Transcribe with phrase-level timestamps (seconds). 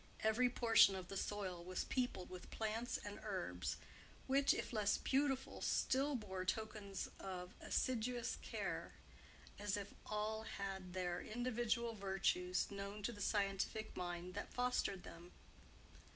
[0.21, 3.77] Every portion of the soil was peopled with plants and herbs,
[4.25, 8.93] which, if less beautiful, still bore tokens of assiduous care,
[9.59, 15.33] as if all had their individual virtues, known to the scientific mind that fostered them.